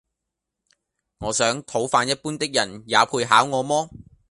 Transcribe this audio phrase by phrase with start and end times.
[1.19, 3.87] 我想，討飯一樣的人，也配考我麼？